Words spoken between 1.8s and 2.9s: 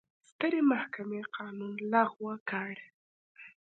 لغوه کړ.